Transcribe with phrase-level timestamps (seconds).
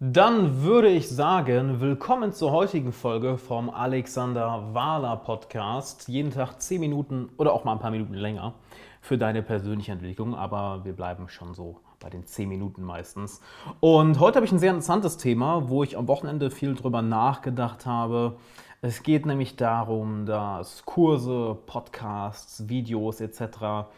[0.00, 6.06] Dann würde ich sagen, willkommen zur heutigen Folge vom Alexander Wahler Podcast.
[6.06, 8.54] Jeden Tag 10 Minuten oder auch mal ein paar Minuten länger
[9.00, 13.40] für deine persönliche Entwicklung, aber wir bleiben schon so bei den 10 Minuten meistens.
[13.80, 17.84] Und heute habe ich ein sehr interessantes Thema, wo ich am Wochenende viel drüber nachgedacht
[17.84, 18.36] habe.
[18.80, 23.88] Es geht nämlich darum, dass Kurse, Podcasts, Videos etc.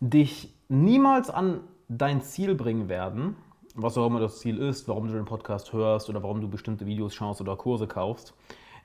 [0.00, 3.36] dich niemals an dein Ziel bringen werden
[3.76, 6.86] was auch immer das Ziel ist, warum du den Podcast hörst oder warum du bestimmte
[6.86, 8.34] Videos schaust oder Kurse kaufst,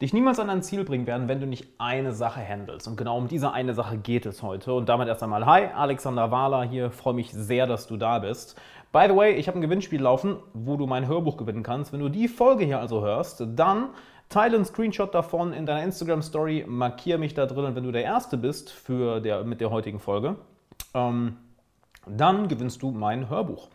[0.01, 2.87] dich niemals an dein Ziel bringen werden, wenn du nicht eine Sache handelst.
[2.87, 4.73] Und genau um diese eine Sache geht es heute.
[4.73, 8.59] Und damit erst einmal, hi, Alexander Wahler hier, freue mich sehr, dass du da bist.
[8.91, 11.93] By the way, ich habe ein Gewinnspiel laufen, wo du mein Hörbuch gewinnen kannst.
[11.93, 13.89] Wenn du die Folge hier also hörst, dann
[14.27, 18.03] teile einen Screenshot davon in deiner Instagram Story, markiere mich da drin, wenn du der
[18.03, 20.35] Erste bist für der, mit der heutigen Folge.
[20.93, 21.37] Ähm,
[22.07, 23.69] dann gewinnst du mein Hörbuch.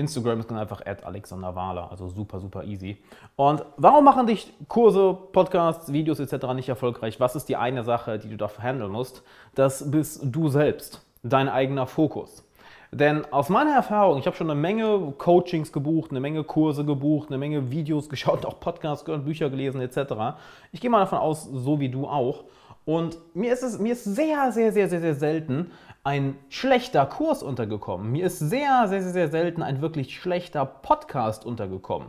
[0.00, 2.98] Instagram ist dann einfach Alexander Wahler, also super, super easy.
[3.36, 6.54] Und warum machen dich Kurse, Podcasts, Videos etc.
[6.54, 7.20] nicht erfolgreich?
[7.20, 9.22] Was ist die eine Sache, die du dafür handeln musst?
[9.54, 12.44] Das bist du selbst, dein eigener Fokus.
[12.92, 17.28] Denn aus meiner Erfahrung, ich habe schon eine Menge Coachings gebucht, eine Menge Kurse gebucht,
[17.28, 20.38] eine Menge Videos geschaut, auch Podcasts gehört, Bücher gelesen etc.
[20.72, 22.44] Ich gehe mal davon aus, so wie du auch.
[22.84, 25.70] Und mir ist es mir ist sehr, sehr, sehr, sehr, sehr selten
[26.02, 28.10] ein schlechter Kurs untergekommen.
[28.10, 32.08] Mir ist sehr, sehr, sehr, selten ein wirklich schlechter Podcast untergekommen.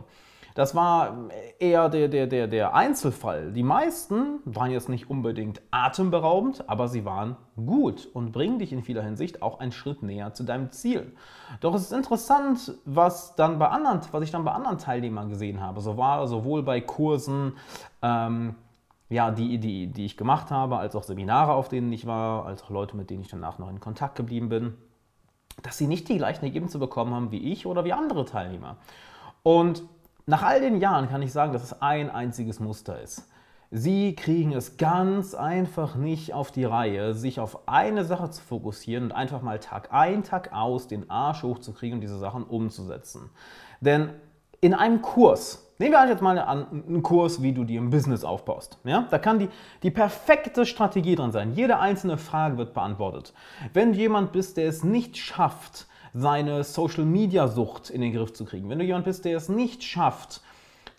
[0.54, 3.52] Das war eher der, der, der, der Einzelfall.
[3.52, 8.82] Die meisten waren jetzt nicht unbedingt atemberaubend, aber sie waren gut und bringen dich in
[8.82, 11.12] vieler Hinsicht auch einen Schritt näher zu deinem Ziel.
[11.60, 15.60] Doch es ist interessant, was, dann bei anderen, was ich dann bei anderen Teilnehmern gesehen
[15.60, 15.80] habe.
[15.80, 17.54] So war sowohl bei Kursen,
[18.02, 18.56] ähm,
[19.12, 22.62] ja, die, die, die ich gemacht habe, als auch Seminare, auf denen ich war, als
[22.62, 24.74] auch Leute, mit denen ich danach noch in Kontakt geblieben bin,
[25.62, 28.76] dass sie nicht die gleichen Ergebnisse bekommen haben wie ich oder wie andere Teilnehmer.
[29.42, 29.82] Und
[30.26, 33.28] nach all den Jahren kann ich sagen, dass es ein einziges Muster ist.
[33.70, 39.04] Sie kriegen es ganz einfach nicht auf die Reihe, sich auf eine Sache zu fokussieren
[39.04, 43.30] und einfach mal Tag ein, Tag aus den Arsch hochzukriegen und diese Sachen umzusetzen.
[43.80, 44.10] Denn
[44.62, 48.22] in einem Kurs, Nehmen wir jetzt mal an, einen Kurs, wie du dir ein Business
[48.22, 48.78] aufbaust.
[48.84, 49.08] Ja?
[49.10, 49.48] Da kann die,
[49.82, 51.54] die perfekte Strategie drin sein.
[51.54, 53.34] Jede einzelne Frage wird beantwortet.
[53.72, 58.70] Wenn du jemand bist, der es nicht schafft, seine Social-Media-Sucht in den Griff zu kriegen,
[58.70, 60.40] wenn du jemand bist, der es nicht schafft,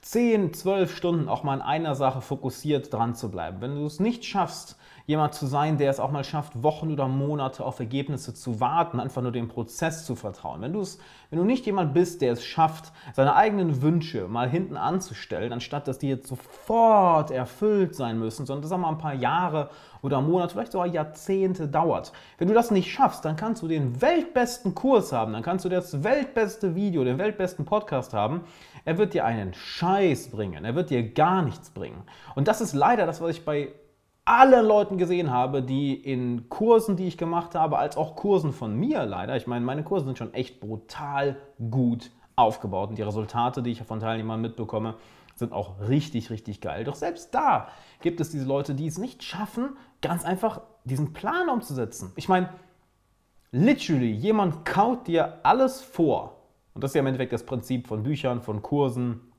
[0.01, 4.01] 10, 12 Stunden auch mal in einer Sache fokussiert dran zu bleiben, wenn du es
[4.01, 4.75] nicht schaffst,
[5.05, 8.99] jemand zu sein, der es auch mal schafft, Wochen oder Monate auf Ergebnisse zu warten,
[8.99, 10.61] einfach nur dem Prozess zu vertrauen.
[10.61, 15.51] Wenn wenn du nicht jemand bist, der es schafft, seine eigenen Wünsche mal hinten anzustellen,
[15.51, 19.69] anstatt dass die jetzt sofort erfüllt sein müssen, sondern das auch mal ein paar Jahre
[20.01, 22.11] oder Monate, vielleicht sogar Jahrzehnte dauert.
[22.37, 25.69] Wenn du das nicht schaffst, dann kannst du den weltbesten Kurs haben, dann kannst du
[25.69, 28.41] das weltbeste Video, den weltbesten Podcast haben.
[28.85, 32.03] Er wird dir einen Scheiß bringen, er wird dir gar nichts bringen.
[32.35, 33.73] Und das ist leider das, was ich bei
[34.25, 38.75] allen Leuten gesehen habe, die in Kursen, die ich gemacht habe, als auch Kursen von
[38.75, 41.37] mir leider, ich meine, meine Kurse sind schon echt brutal
[41.69, 44.95] gut aufgebaut und die Resultate, die ich von Teilnehmern mitbekomme,
[45.35, 46.83] sind auch richtig, richtig geil.
[46.83, 47.67] Doch selbst da
[48.01, 52.11] gibt es diese Leute, die es nicht schaffen, ganz einfach diesen Plan umzusetzen.
[52.15, 52.49] Ich meine,
[53.51, 56.37] literally, jemand kaut dir alles vor.
[56.73, 59.31] Und das ist ja im Endeffekt das Prinzip von Büchern, von Kursen,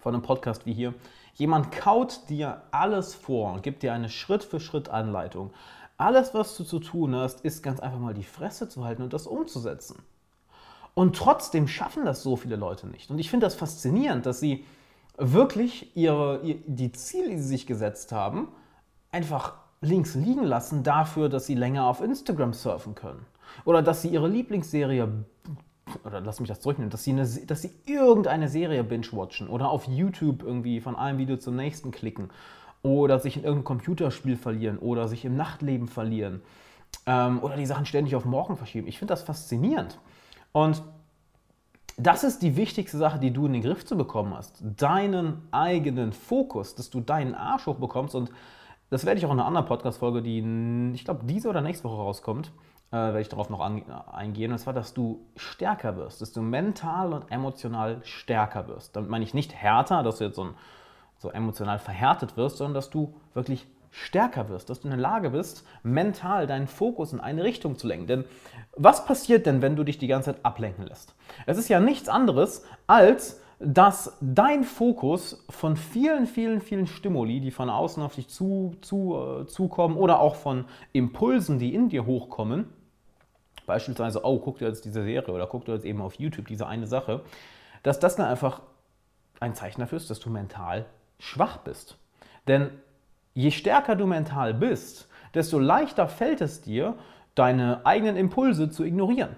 [0.00, 0.94] von einem Podcast wie hier.
[1.34, 5.52] Jemand kaut dir alles vor und gibt dir eine Schritt-für-Schritt-Anleitung.
[5.96, 9.12] Alles, was du zu tun hast, ist ganz einfach mal die Fresse zu halten und
[9.12, 10.02] das umzusetzen.
[10.94, 13.10] Und trotzdem schaffen das so viele Leute nicht.
[13.10, 14.66] Und ich finde das faszinierend, dass sie
[15.16, 18.48] wirklich ihre, die Ziele, die sie sich gesetzt haben,
[19.10, 23.24] einfach links liegen lassen dafür, dass sie länger auf Instagram surfen können.
[23.64, 25.24] Oder dass sie ihre Lieblingsserie
[26.04, 29.86] oder lass mich das zurücknehmen, dass sie, eine, dass sie irgendeine Serie binge-watchen oder auf
[29.86, 32.30] YouTube irgendwie von einem Video zum nächsten klicken
[32.82, 36.42] oder sich in irgendein Computerspiel verlieren oder sich im Nachtleben verlieren
[37.06, 38.88] ähm, oder die Sachen ständig auf morgen verschieben.
[38.88, 39.98] Ich finde das faszinierend.
[40.52, 40.82] Und
[41.96, 44.62] das ist die wichtigste Sache, die du in den Griff zu bekommen hast.
[44.62, 48.30] Deinen eigenen Fokus, dass du deinen Arsch hochbekommst und
[48.90, 51.96] das werde ich auch in einer anderen Podcast-Folge, die ich glaube diese oder nächste Woche
[51.96, 52.52] rauskommt,
[52.92, 54.52] äh, werde ich darauf noch eingehen.
[54.52, 58.94] Und zwar, dass du stärker wirst, dass du mental und emotional stärker wirst.
[58.94, 60.54] Damit meine ich nicht härter, dass du jetzt so, ein,
[61.18, 65.30] so emotional verhärtet wirst, sondern dass du wirklich stärker wirst, dass du in der Lage
[65.30, 68.06] bist, mental deinen Fokus in eine Richtung zu lenken.
[68.06, 68.24] Denn
[68.76, 71.14] was passiert denn, wenn du dich die ganze Zeit ablenken lässt?
[71.46, 77.52] Es ist ja nichts anderes, als dass dein Fokus von vielen, vielen, vielen Stimuli, die
[77.52, 82.04] von außen auf dich zu, zu, äh, zukommen oder auch von Impulsen, die in dir
[82.04, 82.66] hochkommen,
[83.66, 86.66] Beispielsweise, oh, guck dir jetzt diese Serie oder guck dir jetzt eben auf YouTube diese
[86.66, 87.20] eine Sache,
[87.82, 88.62] dass das dann einfach
[89.40, 90.86] ein Zeichen dafür ist, dass du mental
[91.18, 91.96] schwach bist.
[92.48, 92.70] Denn
[93.34, 96.94] je stärker du mental bist, desto leichter fällt es dir,
[97.34, 99.36] deine eigenen Impulse zu ignorieren.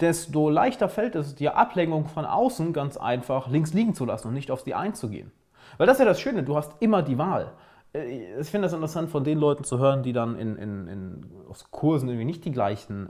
[0.00, 4.34] Desto leichter fällt es dir, Ablenkung von außen ganz einfach links liegen zu lassen und
[4.34, 5.32] nicht auf sie einzugehen.
[5.76, 7.52] Weil das ist ja das Schöne, du hast immer die Wahl.
[7.94, 11.26] Äh, ich finde das interessant, von den Leuten zu hören, die dann in, in, in
[11.48, 13.08] aus Kursen irgendwie nicht die gleichen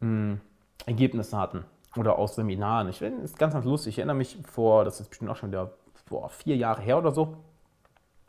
[0.00, 0.40] ähm,
[0.86, 1.64] Ergebnisse hatten
[1.96, 2.88] oder aus Seminaren.
[2.88, 3.94] Ich finde, es ganz, ganz lustig.
[3.94, 5.72] Ich erinnere mich vor, das ist bestimmt auch schon wieder
[6.06, 7.36] vor vier Jahre her oder so,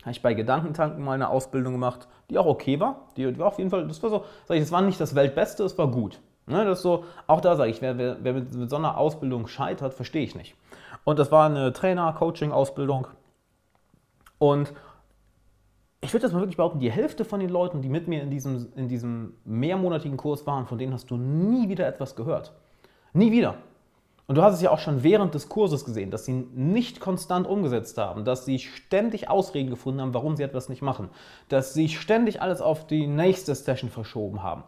[0.01, 3.07] habe ich bei Gedankentanken mal eine Ausbildung gemacht, die auch okay war.
[3.17, 5.15] Die, die war auf jeden Fall, das war so, sag ich, das war nicht das
[5.15, 6.21] Weltbeste, es war gut.
[6.45, 9.47] Ne, das so, auch da sage ich, wer, wer, wer mit, mit, so einer Ausbildung
[9.47, 10.55] scheitert, verstehe ich nicht.
[11.03, 13.07] Und das war eine Trainer-Coaching-Ausbildung.
[14.39, 14.73] Und
[16.07, 18.29] ich würde das mal wirklich behaupten, die Hälfte von den Leuten, die mit mir in
[18.29, 22.53] diesem, in diesem mehrmonatigen Kurs waren, von denen hast du nie wieder etwas gehört.
[23.11, 23.55] Nie wieder.
[24.25, 27.45] Und du hast es ja auch schon während des Kurses gesehen, dass sie nicht konstant
[27.45, 31.09] umgesetzt haben, dass sie ständig Ausreden gefunden haben, warum sie etwas nicht machen,
[31.49, 34.63] dass sie ständig alles auf die nächste Session verschoben haben.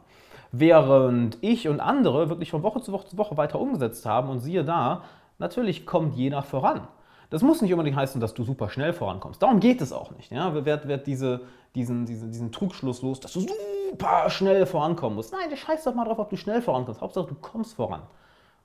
[0.52, 4.40] Während ich und andere wirklich von Woche zu Woche zu Woche weiter umgesetzt haben und
[4.40, 5.04] siehe da,
[5.38, 6.88] natürlich kommt jeder voran.
[7.30, 9.42] Das muss nicht unbedingt heißen, dass du super schnell vorankommst.
[9.42, 10.32] Darum geht es auch nicht.
[10.32, 10.54] Ja?
[10.54, 11.42] Wer wird diese,
[11.76, 15.32] diesen, diesen, diesen Trugschluss los, dass du super schnell vorankommen musst?
[15.32, 17.02] Nein, scheiß doch mal drauf, ob du schnell vorankommst.
[17.02, 18.02] Hauptsache, du kommst voran.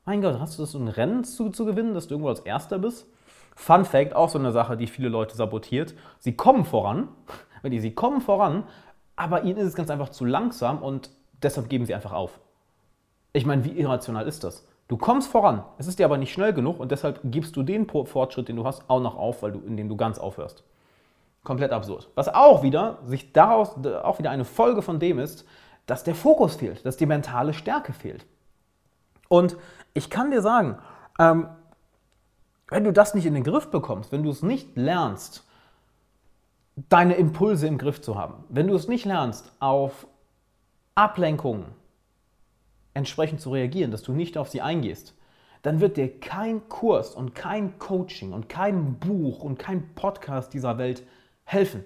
[0.07, 2.41] Mein Gott, hast du das so ein Rennen zu, zu gewinnen, dass du irgendwo als
[2.41, 3.07] Erster bist?
[3.55, 5.95] Fun Fact, auch so eine Sache, die viele Leute sabotiert.
[6.19, 7.09] Sie kommen voran,
[7.63, 8.65] wenn die, sie kommen voran,
[9.15, 11.11] aber ihnen ist es ganz einfach zu langsam und
[11.43, 12.41] deshalb geben sie einfach auf.
[13.33, 14.67] Ich meine, wie irrational ist das?
[14.87, 17.89] Du kommst voran, es ist dir aber nicht schnell genug und deshalb gibst du den
[17.89, 20.63] Fortschritt, den du hast, auch noch auf, weil du, indem du ganz aufhörst.
[21.43, 22.11] Komplett absurd.
[22.15, 25.47] Was auch wieder, sich daraus, auch wieder eine Folge von dem ist,
[25.87, 28.27] dass der Fokus fehlt, dass die mentale Stärke fehlt.
[29.29, 29.57] Und
[29.95, 30.79] ich kann dir sagen,
[31.19, 31.49] ähm,
[32.69, 35.47] wenn du das nicht in den Griff bekommst, wenn du es nicht lernst,
[36.77, 40.07] deine Impulse im Griff zu haben, wenn du es nicht lernst, auf
[40.95, 41.67] Ablenkungen
[42.95, 45.15] entsprechend zu reagieren, dass du nicht auf sie eingehst,
[45.63, 50.79] dann wird dir kein Kurs und kein Coaching und kein Buch und kein Podcast dieser
[50.79, 51.03] Welt
[51.45, 51.85] helfen.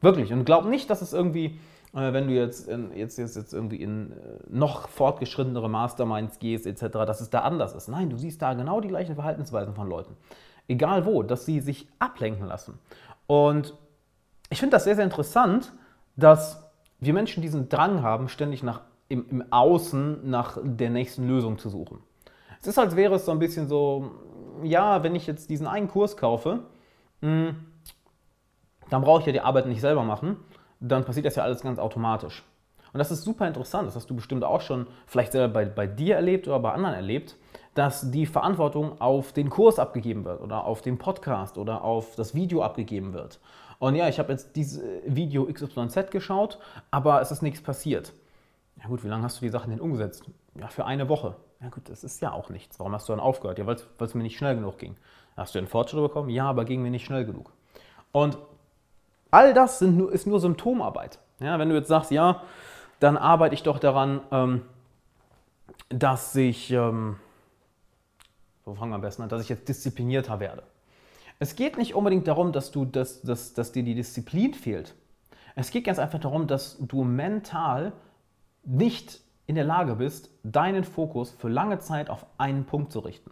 [0.00, 0.32] Wirklich.
[0.32, 1.58] Und glaub nicht, dass es irgendwie
[1.96, 4.14] äh, wenn du jetzt, in, jetzt, jetzt, jetzt irgendwie in äh,
[4.48, 7.88] noch fortgeschrittenere Masterminds gehst, etc., dass es da anders ist.
[7.88, 10.14] Nein, du siehst da genau die gleichen Verhaltensweisen von Leuten.
[10.68, 12.78] Egal wo, dass sie sich ablenken lassen.
[13.26, 13.74] Und
[14.50, 15.72] ich finde das sehr, sehr interessant,
[16.16, 21.58] dass wir Menschen diesen Drang haben, ständig nach, im, im Außen nach der nächsten Lösung
[21.58, 21.98] zu suchen.
[22.60, 24.10] Es ist, als wäre es so ein bisschen so,
[24.62, 26.60] ja, wenn ich jetzt diesen einen Kurs kaufe,
[27.20, 27.56] mh, hm,
[28.90, 30.36] dann brauche ich ja die Arbeit nicht selber machen,
[30.80, 32.44] dann passiert das ja alles ganz automatisch.
[32.92, 35.86] Und das ist super interessant, das hast du bestimmt auch schon vielleicht selber bei, bei
[35.86, 37.36] dir erlebt oder bei anderen erlebt,
[37.74, 42.34] dass die Verantwortung auf den Kurs abgegeben wird oder auf den Podcast oder auf das
[42.34, 43.38] Video abgegeben wird.
[43.78, 46.58] Und ja, ich habe jetzt dieses Video XYZ geschaut,
[46.90, 48.14] aber es ist nichts passiert.
[48.78, 50.24] Ja gut, wie lange hast du die Sachen denn umgesetzt?
[50.54, 51.36] Ja, für eine Woche.
[51.60, 52.78] Ja gut, das ist ja auch nichts.
[52.78, 53.58] Warum hast du dann aufgehört?
[53.58, 54.96] Ja, weil es mir nicht schnell genug ging.
[55.36, 56.30] Hast du einen Fortschritt bekommen?
[56.30, 57.52] Ja, aber ging mir nicht schnell genug.
[58.12, 58.38] Und
[59.30, 61.18] All das nur, ist nur Symptomarbeit.
[61.40, 62.42] Ja, wenn du jetzt sagst, ja,
[63.00, 64.62] dann arbeite ich doch daran, ähm,
[65.90, 67.16] dass ich, ähm,
[68.64, 70.62] wo fangen wir am besten an, dass ich jetzt disziplinierter werde.
[71.38, 74.94] Es geht nicht unbedingt darum, dass, du, dass, dass, dass dir die Disziplin fehlt.
[75.54, 77.92] Es geht ganz einfach darum, dass du mental
[78.66, 83.30] nicht in der Lage bist, deinen Fokus für lange Zeit auf einen Punkt zu richten.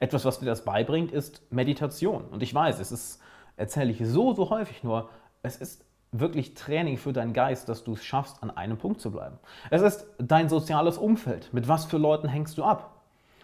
[0.00, 2.24] Etwas, was dir das beibringt, ist Meditation.
[2.26, 3.20] Und ich weiß, es ist,
[3.56, 5.10] erzähle ich so, so häufig nur,
[5.42, 9.10] es ist wirklich Training für deinen Geist, dass du es schaffst, an einem Punkt zu
[9.10, 9.38] bleiben.
[9.70, 11.52] Es ist dein soziales Umfeld.
[11.52, 13.02] Mit was für Leuten hängst du ab?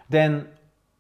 [0.09, 0.47] Denn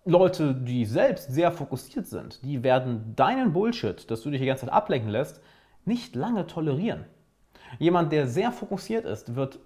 [0.04, 4.66] Leute, die selbst sehr fokussiert sind, die werden deinen Bullshit, dass du dich die ganze
[4.66, 5.40] Zeit ablenken lässt,
[5.86, 7.04] nicht lange tolerieren.
[7.78, 9.58] Jemand, der sehr fokussiert ist, wird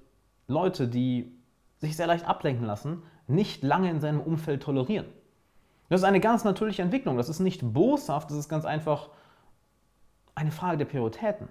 [0.48, 1.30] Leute, die
[1.76, 5.06] sich sehr leicht ablenken lassen, nicht lange in seinem Umfeld tolerieren.
[5.90, 7.18] Das ist eine ganz natürliche Entwicklung.
[7.18, 9.10] Das ist nicht boshaft, das ist ganz einfach
[10.34, 11.48] eine Frage der Prioritäten.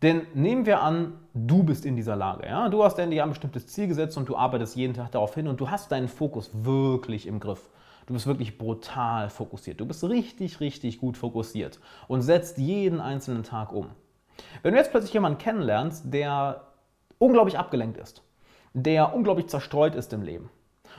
[0.00, 2.46] Denn nehmen wir an, du bist in dieser Lage.
[2.46, 2.68] Ja?
[2.70, 5.60] Du hast dir ein bestimmtes Ziel gesetzt und du arbeitest jeden Tag darauf hin und
[5.60, 7.68] du hast deinen Fokus wirklich im Griff.
[8.06, 9.80] Du bist wirklich brutal fokussiert.
[9.80, 11.78] Du bist richtig, richtig gut fokussiert
[12.08, 13.88] und setzt jeden einzelnen Tag um.
[14.62, 16.73] Wenn du jetzt plötzlich jemanden kennenlernst, der
[17.18, 18.22] unglaublich abgelenkt ist,
[18.72, 20.50] der unglaublich zerstreut ist im Leben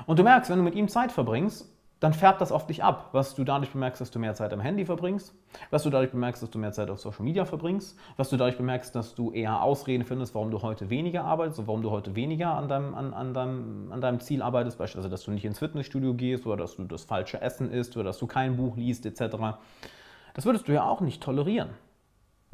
[0.05, 3.09] und du merkst, wenn du mit ihm Zeit verbringst, dann färbt das auf dich ab,
[3.13, 5.33] was du dadurch bemerkst, dass du mehr Zeit am Handy verbringst,
[5.69, 8.57] was du dadurch bemerkst, dass du mehr Zeit auf Social Media verbringst, was du dadurch
[8.57, 12.15] bemerkst, dass du eher Ausreden findest, warum du heute weniger arbeitest und warum du heute
[12.15, 15.59] weniger an deinem, an, an, deinem, an deinem Ziel arbeitest, beispielsweise, dass du nicht ins
[15.59, 19.05] Fitnessstudio gehst oder dass du das falsche Essen isst oder dass du kein Buch liest
[19.05, 19.37] etc.
[20.33, 21.69] Das würdest du ja auch nicht tolerieren,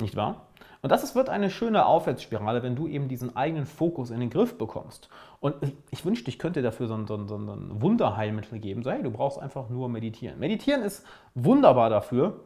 [0.01, 0.47] nicht wahr?
[0.81, 4.57] Und das wird eine schöne Aufwärtsspirale, wenn du eben diesen eigenen Fokus in den Griff
[4.57, 5.09] bekommst.
[5.39, 5.55] Und
[5.91, 8.81] ich wünschte, ich könnte dafür so ein, so, ein, so ein, Wunderheilmittel geben.
[8.83, 10.39] So, hey, du brauchst einfach nur meditieren.
[10.39, 11.05] Meditieren ist
[11.35, 12.39] wunderbar dafür,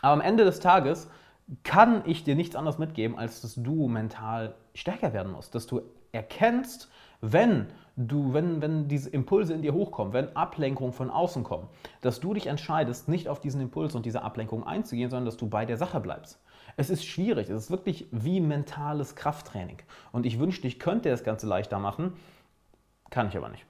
[0.00, 1.10] aber am Ende des Tages
[1.62, 5.82] kann ich dir nichts anderes mitgeben, als dass du mental stärker werden musst, dass du
[6.12, 6.88] erkennst,
[7.20, 11.68] wenn du, wenn, wenn diese Impulse in dir hochkommen, wenn Ablenkungen von außen kommen,
[12.00, 15.48] dass du dich entscheidest, nicht auf diesen Impuls und diese Ablenkung einzugehen, sondern dass du
[15.48, 16.40] bei der Sache bleibst.
[16.76, 19.78] Es ist schwierig, es ist wirklich wie mentales Krafttraining.
[20.10, 22.14] Und ich wünschte, ich könnte das Ganze leichter machen,
[23.10, 23.64] kann ich aber nicht.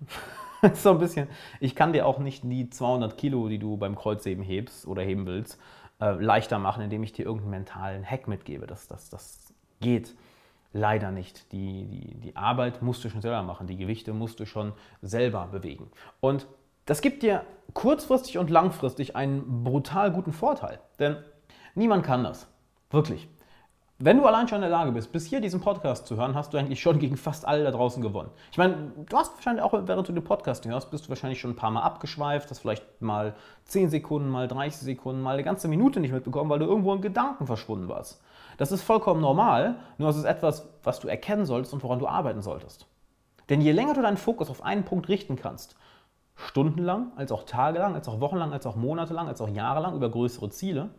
[0.75, 1.29] so ein bisschen,
[1.61, 5.27] ich kann dir auch nicht die 200 Kilo, die du beim Kreuzheben hebst oder heben
[5.27, 5.61] willst,
[6.01, 8.67] äh, leichter machen, indem ich dir irgendeinen mentalen Hack mitgebe.
[8.67, 10.15] Das, das, das geht
[10.75, 11.51] leider nicht.
[11.53, 15.47] Die, die, die Arbeit musst du schon selber machen, die Gewichte musst du schon selber
[15.47, 15.91] bewegen.
[16.21, 16.47] Und
[16.85, 21.17] das gibt dir kurzfristig und langfristig einen brutal guten Vorteil, denn
[21.75, 22.47] niemand kann das.
[22.91, 23.29] Wirklich.
[24.01, 26.53] Wenn du allein schon in der Lage bist, bis hier diesen Podcast zu hören, hast
[26.53, 28.29] du eigentlich schon gegen fast alle da draußen gewonnen.
[28.51, 31.53] Ich meine, du hast wahrscheinlich auch, während du den Podcast hörst, bist du wahrscheinlich schon
[31.53, 33.37] ein paar Mal abgeschweift, hast vielleicht mal
[33.67, 37.03] 10 Sekunden, mal 30 Sekunden, mal eine ganze Minute nicht mitbekommen, weil du irgendwo in
[37.03, 38.21] Gedanken verschwunden warst.
[38.57, 42.09] Das ist vollkommen normal, nur es ist etwas, was du erkennen solltest und woran du
[42.09, 42.89] arbeiten solltest.
[43.49, 45.77] Denn je länger du deinen Fokus auf einen Punkt richten kannst,
[46.35, 50.51] stundenlang, als auch tagelang, als auch wochenlang, als auch monatelang, als auch jahrelang über größere
[50.51, 50.91] Ziele,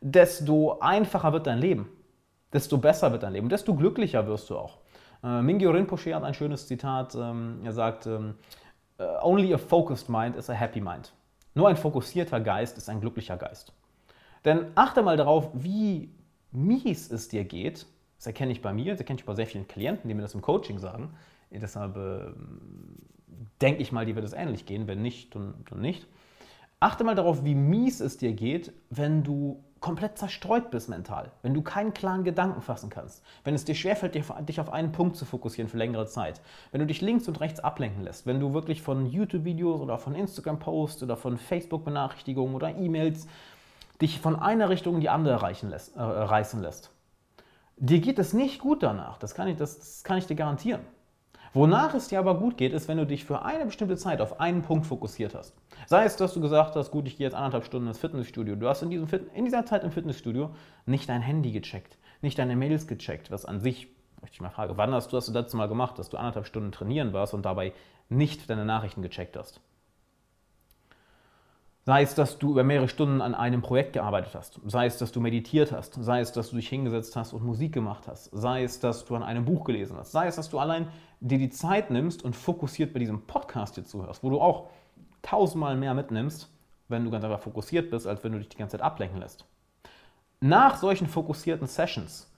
[0.00, 1.88] desto einfacher wird dein Leben,
[2.54, 4.78] desto besser wird dein Leben, desto glücklicher wirst du auch.
[5.22, 8.36] Äh, Mingyo Rinpoche hat ein schönes Zitat, ähm, er sagt, ähm,
[8.98, 11.12] äh, Only a focused mind is a happy mind.
[11.54, 13.72] Nur ein fokussierter Geist ist ein glücklicher Geist.
[14.44, 16.10] Denn achte mal darauf, wie
[16.52, 17.86] mies es dir geht.
[18.16, 20.34] Das erkenne ich bei mir, das erkenne ich bei sehr vielen Klienten, die mir das
[20.34, 21.14] im Coaching sagen.
[21.50, 22.32] Deshalb äh,
[23.60, 24.88] denke ich mal, die wird es ähnlich gehen.
[24.88, 26.06] Wenn nicht, dann, dann nicht.
[26.80, 31.52] Achte mal darauf, wie mies es dir geht, wenn du komplett zerstreut bist mental, wenn
[31.52, 35.26] du keinen klaren Gedanken fassen kannst, wenn es dir schwerfällt, dich auf einen Punkt zu
[35.26, 36.40] fokussieren für längere Zeit,
[36.72, 40.14] wenn du dich links und rechts ablenken lässt, wenn du wirklich von YouTube-Videos oder von
[40.14, 43.26] Instagram-Posts oder von Facebook-Benachrichtigungen oder E-Mails
[44.00, 46.90] dich von einer Richtung in die andere lässt, äh, reißen lässt.
[47.76, 50.80] Dir geht es nicht gut danach, das kann, ich, das, das kann ich dir garantieren.
[51.54, 54.40] Wonach es dir aber gut geht, ist, wenn du dich für eine bestimmte Zeit auf
[54.40, 55.54] einen Punkt fokussiert hast.
[55.86, 58.56] Sei es, dass du gesagt hast, gut, ich gehe jetzt anderthalb Stunden ins Fitnessstudio.
[58.56, 60.50] Du hast in, diesem Fit in dieser Zeit im Fitnessstudio
[60.84, 63.86] nicht dein Handy gecheckt, nicht deine Mails gecheckt, was an sich,
[64.20, 66.72] möchte ich mal fragen, wann hast du das letzte Mal gemacht, dass du anderthalb Stunden
[66.72, 67.72] trainieren warst und dabei
[68.08, 69.60] nicht deine Nachrichten gecheckt hast?
[71.86, 75.12] Sei es, dass du über mehrere Stunden an einem Projekt gearbeitet hast, sei es, dass
[75.12, 78.64] du meditiert hast, sei es, dass du dich hingesetzt hast und Musik gemacht hast, sei
[78.64, 80.88] es, dass du an einem Buch gelesen hast, sei es, dass du allein
[81.20, 84.70] dir die Zeit nimmst und fokussiert bei diesem Podcast hier zuhörst, wo du auch
[85.20, 86.50] tausendmal mehr mitnimmst,
[86.88, 89.44] wenn du ganz einfach fokussiert bist, als wenn du dich die ganze Zeit ablenken lässt.
[90.40, 92.30] Nach solchen fokussierten Sessions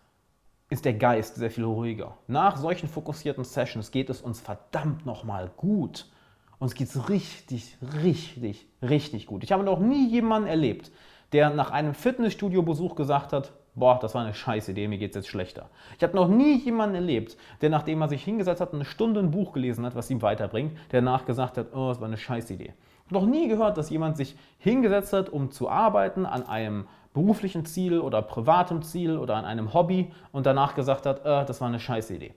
[0.71, 2.17] ist der Geist sehr viel ruhiger.
[2.26, 6.11] Nach solchen fokussierten Sessions geht es uns verdammt nochmal gut.
[6.59, 9.45] Uns geht es richtig, richtig, richtig gut.
[9.45, 10.91] Ich habe noch nie jemanden erlebt,
[11.33, 15.17] der nach einem Fitnessstudio-Besuch gesagt hat, boah, das war eine scheiß Idee, mir geht es
[15.17, 15.69] jetzt schlechter.
[15.99, 19.31] Ich habe noch nie jemanden erlebt, der nachdem er sich hingesetzt hat, eine Stunde ein
[19.31, 22.51] Buch gelesen hat, was ihm weiterbringt, der danach gesagt hat, oh, das war eine scheiß
[22.51, 22.73] Idee.
[23.07, 26.87] Ich habe noch nie gehört, dass jemand sich hingesetzt hat, um zu arbeiten an einem
[27.13, 31.61] beruflichen Ziel oder privatem Ziel oder an einem Hobby und danach gesagt hat, oh, das
[31.61, 32.35] war eine scheiß Idee.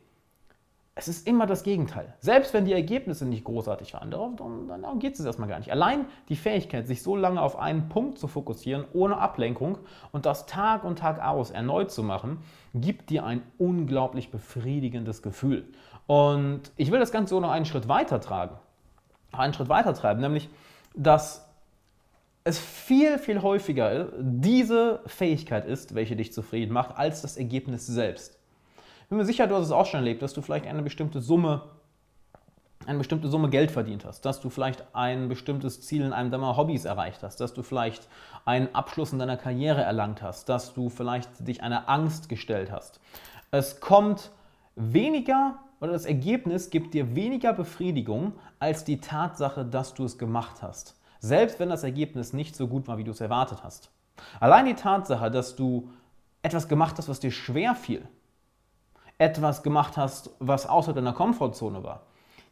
[1.00, 2.14] Es ist immer das Gegenteil.
[2.20, 5.72] Selbst wenn die Ergebnisse nicht großartig waren, darum, darum geht es erstmal gar nicht.
[5.72, 9.78] Allein die Fähigkeit, sich so lange auf einen Punkt zu fokussieren, ohne Ablenkung
[10.12, 12.40] und das Tag und Tag aus erneut zu machen,
[12.76, 15.70] gibt dir ein unglaublich befriedigendes Gefühl.
[16.06, 18.58] Und ich will das Ganze so noch einen Schritt weiter tragen.
[19.32, 20.50] Einen Schritt weiter treiben, nämlich,
[20.96, 21.50] dass
[22.44, 28.39] es viel, viel häufiger diese Fähigkeit ist, welche dich zufrieden macht, als das Ergebnis selbst
[29.10, 31.64] bin mir sicher, du hast es auch schon erlebt, dass du vielleicht eine bestimmte Summe
[32.86, 36.58] eine bestimmte Summe Geld verdient hast, dass du vielleicht ein bestimmtes Ziel in einem deiner
[36.58, 38.08] Hobbys erreicht hast, dass du vielleicht
[38.46, 43.00] einen Abschluss in deiner Karriere erlangt hast, dass du vielleicht dich einer Angst gestellt hast.
[43.52, 44.32] Es kommt
[44.76, 50.62] weniger oder das Ergebnis gibt dir weniger Befriedigung als die Tatsache, dass du es gemacht
[50.62, 51.00] hast.
[51.20, 53.92] Selbst wenn das Ergebnis nicht so gut war, wie du es erwartet hast.
[54.40, 55.90] Allein die Tatsache, dass du
[56.42, 58.08] etwas gemacht hast, was dir schwer fiel,
[59.20, 62.02] etwas gemacht hast, was außerhalb deiner Komfortzone war.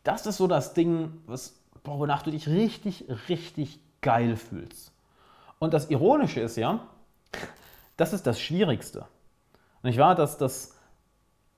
[0.04, 4.92] Das ist so das Ding, was wonach du dich richtig, richtig geil fühlst.
[5.60, 6.82] Und das Ironische ist ja,
[7.96, 9.06] das ist das Schwierigste.
[9.82, 10.14] Nicht wahr?
[10.16, 10.76] Dass das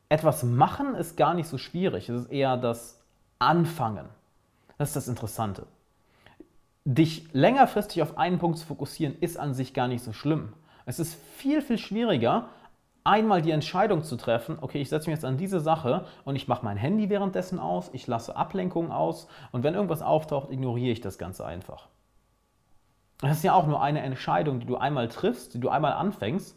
[0.07, 2.09] etwas machen ist gar nicht so schwierig.
[2.09, 2.99] Es ist eher das
[3.39, 4.07] Anfangen.
[4.77, 5.65] Das ist das Interessante.
[6.85, 10.53] Dich längerfristig auf einen Punkt zu fokussieren, ist an sich gar nicht so schlimm.
[10.85, 12.49] Es ist viel, viel schwieriger,
[13.09, 16.47] einmal die Entscheidung zu treffen, okay, ich setze mich jetzt an diese Sache und ich
[16.47, 21.01] mache mein Handy währenddessen aus, ich lasse Ablenkungen aus und wenn irgendwas auftaucht, ignoriere ich
[21.01, 21.87] das Ganze einfach.
[23.21, 26.55] Das ist ja auch nur eine Entscheidung, die du einmal triffst, die du einmal anfängst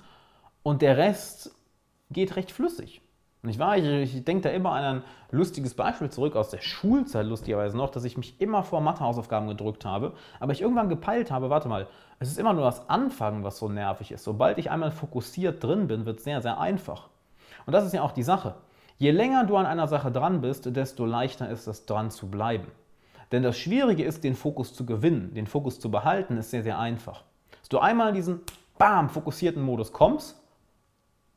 [0.62, 1.56] und der Rest
[2.10, 3.00] geht recht flüssig.
[3.44, 3.76] Nicht wahr?
[3.76, 7.90] Ich, ich denke da immer an ein lustiges Beispiel zurück aus der Schulzeit, lustigerweise noch,
[7.90, 11.88] dass ich mich immer vor Mathehausaufgaben gedrückt habe, aber ich irgendwann gepeilt habe, warte mal,
[12.20, 14.22] es ist immer nur das Anfangen, was so nervig ist.
[14.22, 17.08] Sobald ich einmal fokussiert drin bin, wird es sehr, sehr einfach.
[17.66, 18.54] Und das ist ja auch die Sache.
[18.96, 22.68] Je länger du an einer Sache dran bist, desto leichter ist es, dran zu bleiben.
[23.32, 26.78] Denn das Schwierige ist, den Fokus zu gewinnen, den Fokus zu behalten, ist sehr, sehr
[26.78, 27.24] einfach.
[27.58, 28.40] Dass du einmal in diesen,
[28.78, 30.40] bam, fokussierten Modus kommst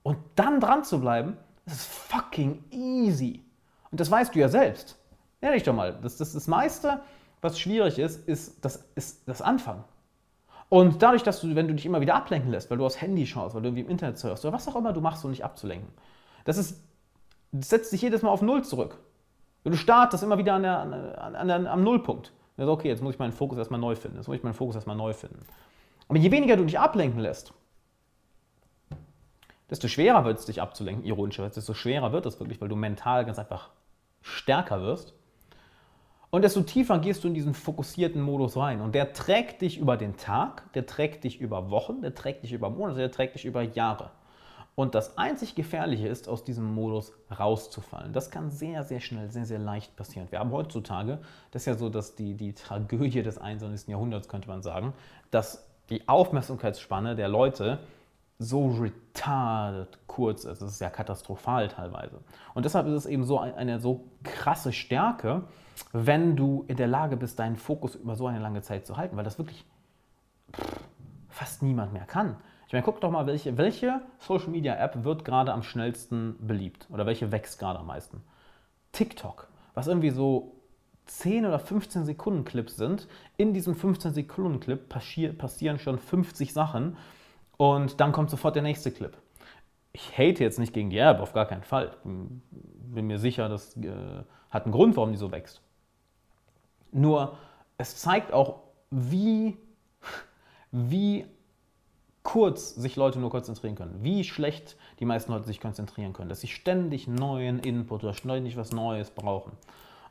[0.03, 3.43] und dann dran zu bleiben, das ist fucking easy.
[3.91, 4.98] Und das weißt du ja selbst.
[5.41, 7.01] Ehrlich doch mal, das, das, das meiste,
[7.41, 9.84] was schwierig ist, ist das, ist das Anfangen.
[10.69, 13.25] Und dadurch, dass du, wenn du dich immer wieder ablenken lässt, weil du aufs Handy
[13.27, 15.45] schaust, weil du irgendwie im Internet surfst oder was auch immer du machst, um dich
[15.45, 15.89] abzulenken,
[16.43, 16.81] das, ist,
[17.51, 19.00] das setzt dich jedes Mal auf Null zurück.
[19.63, 22.34] Du startest immer wieder an der, an, an der, am Nullpunkt.
[22.57, 24.17] Also okay, jetzt muss ich meinen Fokus erstmal neu finden.
[24.17, 25.39] Jetzt muss ich meinen Fokus erstmal neu finden.
[26.07, 27.53] Aber je weniger du dich ablenken lässt,
[29.69, 33.25] desto schwerer wird es, dich abzulenken, ironischerweise, desto schwerer wird es wirklich, weil du mental
[33.25, 33.69] ganz einfach
[34.22, 35.13] stärker wirst.
[36.29, 38.81] Und desto tiefer gehst du in diesen fokussierten Modus rein.
[38.81, 42.51] Und der trägt dich über den Tag, der trägt dich über Wochen, der trägt dich
[42.51, 44.12] über Monate, der trägt dich über Jahre.
[44.75, 48.12] Und das einzig Gefährliche ist, aus diesem Modus rauszufallen.
[48.12, 50.29] Das kann sehr, sehr schnell, sehr, sehr leicht passieren.
[50.29, 51.19] Wir haben heutzutage,
[51.51, 53.88] das ist ja so, dass die, die Tragödie des 21.
[53.88, 54.91] Jahrhunderts, könnte man sagen,
[55.31, 57.79] dass die Aufmerksamkeitsspanne der Leute
[58.37, 60.61] so retarded kurz ist.
[60.61, 62.19] Das ist ja katastrophal teilweise.
[62.53, 65.43] Und deshalb ist es eben so eine so krasse Stärke,
[65.93, 69.15] wenn du in der Lage bist, deinen Fokus über so eine lange Zeit zu halten,
[69.17, 69.65] weil das wirklich
[71.29, 72.37] fast niemand mehr kann.
[72.67, 76.87] Ich meine, guck doch mal, welche, welche Social Media App wird gerade am schnellsten beliebt
[76.89, 78.21] oder welche wächst gerade am meisten?
[78.91, 80.55] TikTok, was irgendwie so
[81.05, 83.07] 10 oder 15 Sekunden Clips sind.
[83.37, 86.98] In diesem 15 Sekunden Clip passieren schon 50 Sachen
[87.57, 89.15] und dann kommt sofort der nächste Clip.
[89.94, 91.96] Ich hate jetzt nicht gegen die App, auf gar keinen Fall.
[92.03, 93.91] Bin mir sicher, das äh,
[94.50, 95.61] hat einen Grund, warum die so wächst.
[96.91, 97.37] Nur,
[97.77, 99.57] es zeigt auch, wie,
[100.72, 101.25] wie
[102.24, 104.00] kurz sich Leute nur konzentrieren können.
[104.01, 106.27] Wie schlecht die meisten Leute sich konzentrieren können.
[106.27, 109.53] Dass sie ständig neuen Input oder ständig was Neues brauchen.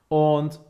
[0.08, 0.60] Und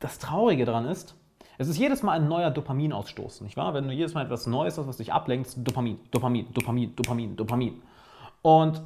[0.00, 1.14] das Traurige daran ist,
[1.58, 3.74] es ist jedes Mal ein neuer Dopaminausstoß, nicht wahr?
[3.74, 7.82] Wenn du jedes Mal etwas Neues hast, was dich ablenkt, Dopamin, Dopamin, Dopamin, Dopamin, Dopamin.
[8.40, 8.82] Und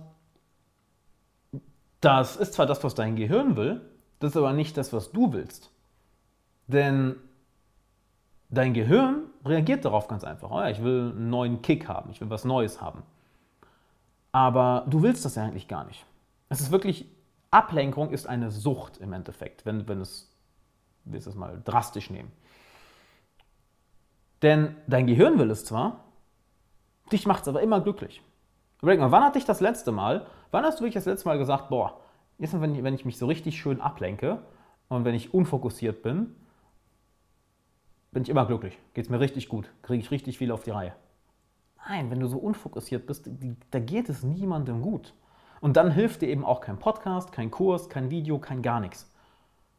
[2.00, 3.80] das ist zwar das, was dein Gehirn will,
[4.18, 5.70] das ist aber nicht das, was du willst.
[6.66, 7.16] Denn
[8.50, 10.50] dein Gehirn reagiert darauf ganz einfach.
[10.50, 13.02] Oh ja, ich will einen neuen Kick haben, ich will was Neues haben.
[14.32, 16.04] Aber du willst das ja eigentlich gar nicht.
[16.48, 17.06] Es ist wirklich,
[17.50, 20.30] Ablenkung ist eine Sucht im Endeffekt, wenn, wenn es,
[21.04, 22.30] willst es mal drastisch nehmen.
[24.42, 26.04] Denn dein Gehirn will es zwar,
[27.12, 28.22] dich macht es aber immer glücklich.
[28.82, 31.38] Überleg mal, wann hat dich das letzte Mal, wann hast du wirklich das letzte Mal
[31.38, 32.00] gesagt, boah,
[32.38, 34.42] jetzt wenn ich, wenn ich mich so richtig schön ablenke
[34.88, 36.34] und wenn ich unfokussiert bin,
[38.12, 40.70] bin ich immer glücklich, geht es mir richtig gut, kriege ich richtig viel auf die
[40.70, 40.94] Reihe.
[41.88, 43.30] Nein, wenn du so unfokussiert bist,
[43.70, 45.14] da geht es niemandem gut.
[45.60, 49.10] Und dann hilft dir eben auch kein Podcast, kein Kurs, kein Video, kein gar nichts.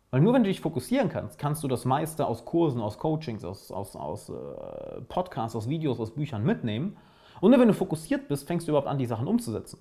[0.10, 3.44] Weil nur wenn du dich fokussieren kannst, kannst du das meiste aus Kursen, aus Coachings,
[3.44, 6.98] aus, aus, aus äh, Podcasts, aus Videos, aus Büchern mitnehmen.
[7.42, 9.80] Und nur wenn du fokussiert bist, fängst du überhaupt an, die Sachen umzusetzen.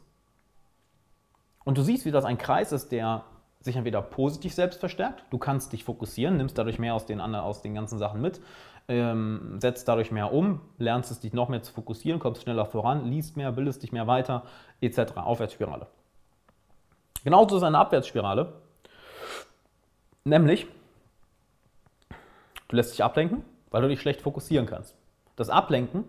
[1.65, 3.25] Und du siehst, wie das ein Kreis ist, der
[3.61, 7.63] sich entweder positiv selbst verstärkt, du kannst dich fokussieren, nimmst dadurch mehr aus den, aus
[7.63, 8.41] den ganzen Sachen mit,
[8.89, 13.07] ähm, setzt dadurch mehr um, lernst es dich noch mehr zu fokussieren, kommst schneller voran,
[13.07, 14.45] liest mehr, bildest dich mehr weiter,
[14.81, 15.17] etc.
[15.17, 15.89] Aufwärtsspirale.
[17.25, 18.53] Genauso ist eine Abwärtsspirale,
[20.27, 20.67] nämlich
[22.69, 24.97] du lässt dich ablenken, weil du dich schlecht fokussieren kannst.
[25.37, 26.05] Das Ablenken,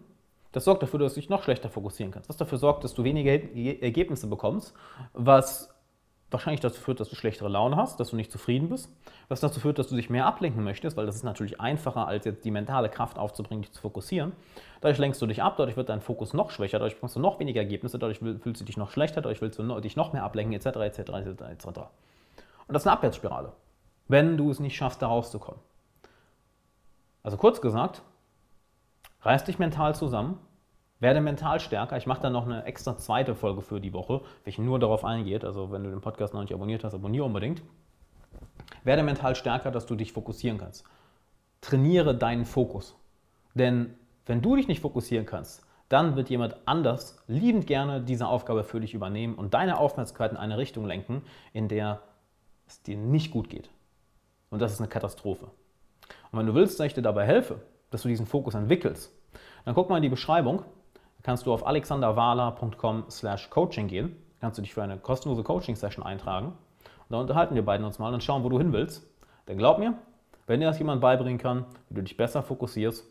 [0.52, 2.30] das sorgt dafür, dass du dich noch schlechter fokussieren kannst.
[2.30, 4.74] Was dafür sorgt, dass du weniger Ergebnisse bekommst,
[5.14, 5.70] was
[6.30, 8.90] wahrscheinlich dazu führt, dass du schlechtere Laune hast, dass du nicht zufrieden bist,
[9.30, 12.26] was dazu führt, dass du dich mehr ablenken möchtest, weil das ist natürlich einfacher, als
[12.26, 14.34] jetzt die mentale Kraft aufzubringen, dich zu fokussieren.
[14.82, 17.40] Dadurch lenkst du dich ab, dadurch wird dein Fokus noch schwächer, dadurch bekommst du noch
[17.40, 20.54] weniger Ergebnisse, dadurch fühlst du dich noch schlechter, dadurch willst du dich noch mehr ablenken,
[20.54, 21.68] etc., etc., etc., etc.
[21.68, 23.54] Und das ist eine Abwärtsspirale,
[24.08, 25.62] wenn du es nicht schaffst, da rauszukommen.
[27.24, 28.02] Also kurz gesagt,
[29.22, 30.40] reiß dich mental zusammen,
[31.00, 31.98] werde mental stärker.
[31.98, 35.44] Ich mache dann noch eine extra zweite Folge für die Woche, welche nur darauf eingeht.
[35.44, 37.62] Also wenn du den Podcast noch nicht abonniert hast, abonniere unbedingt.
[38.84, 40.86] Werde mental stärker, dass du dich fokussieren kannst.
[41.62, 42.96] Trainiere deinen Fokus.
[43.54, 48.64] Denn wenn du dich nicht fokussieren kannst, dann wird jemand anders liebend gerne diese Aufgabe
[48.64, 52.02] für dich übernehmen und deine Aufmerksamkeit in eine Richtung lenken, in der
[52.68, 53.70] es dir nicht gut geht.
[54.50, 55.46] Und das ist eine Katastrophe.
[56.32, 59.12] Und wenn du willst, dass ich dir dabei helfe, dass du diesen Fokus entwickelst,
[59.66, 60.60] dann guck mal in die Beschreibung.
[60.60, 64.16] Da kannst du auf alexanderwala.com slash coaching gehen.
[64.40, 66.48] Da kannst du dich für eine kostenlose Coaching-Session eintragen.
[66.48, 66.56] Und
[67.10, 69.06] da unterhalten wir beiden uns mal und schauen, wo du hin willst.
[69.48, 69.96] Denn glaub mir,
[70.46, 73.06] wenn dir das jemand beibringen kann, wie du dich besser fokussierst,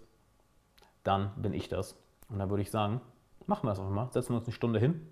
[1.04, 1.98] dann bin ich das.
[2.28, 3.00] Und dann würde ich sagen,
[3.46, 4.08] machen wir das einfach mal.
[4.10, 5.06] Setzen wir uns eine Stunde hin.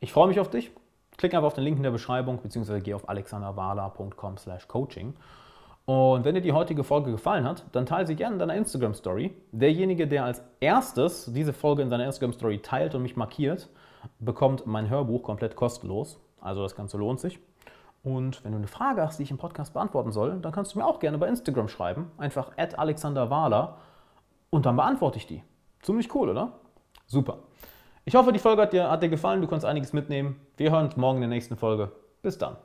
[0.00, 0.70] Ich freue mich auf dich.
[1.16, 5.14] Klick einfach auf den Link in der Beschreibung, beziehungsweise geh auf alexanderwala.com slash coaching.
[5.90, 8.94] Und wenn dir die heutige Folge gefallen hat, dann teile sie gerne in deiner Instagram
[8.94, 9.34] Story.
[9.50, 13.68] Derjenige, der als erstes diese Folge in seiner Instagram Story teilt und mich markiert,
[14.20, 16.20] bekommt mein Hörbuch komplett kostenlos.
[16.40, 17.40] Also das Ganze lohnt sich.
[18.04, 20.78] Und wenn du eine Frage hast, die ich im Podcast beantworten soll, dann kannst du
[20.78, 22.12] mir auch gerne bei Instagram schreiben.
[22.18, 23.78] Einfach at alexanderwala
[24.50, 25.42] und dann beantworte ich die.
[25.82, 26.52] Ziemlich cool, oder?
[27.08, 27.38] Super.
[28.04, 29.40] Ich hoffe, die Folge hat dir, hat dir gefallen.
[29.40, 30.36] Du kannst einiges mitnehmen.
[30.56, 31.90] Wir hören uns morgen in der nächsten Folge.
[32.22, 32.56] Bis dann.